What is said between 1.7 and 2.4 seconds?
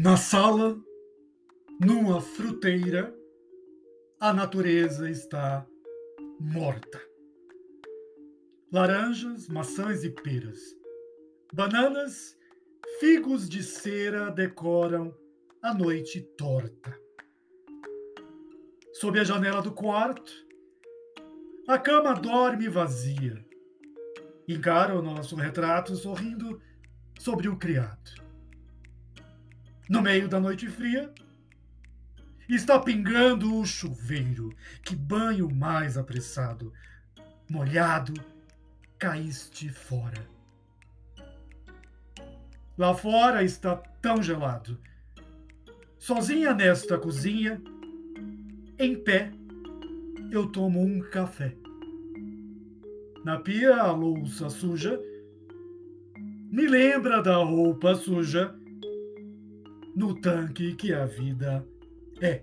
numa